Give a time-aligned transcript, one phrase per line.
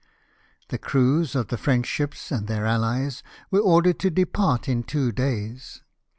[0.69, 5.11] The crews of the French ships and their allies were ordered to depart in two
[5.11, 5.83] days.